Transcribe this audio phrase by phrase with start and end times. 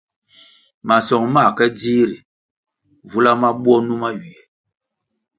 [0.87, 2.17] Masong mā ke dzih, ri
[3.11, 4.41] vula mabwo numa ywiè.